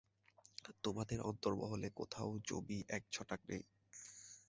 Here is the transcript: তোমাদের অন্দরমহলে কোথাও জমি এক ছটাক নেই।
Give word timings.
তোমাদের 0.83 1.19
অন্দরমহলে 1.21 1.87
কোথাও 1.95 2.29
জমি 2.47 2.79
এক 2.89 3.03
ছটাক 3.11 3.41
নেই। 3.49 3.63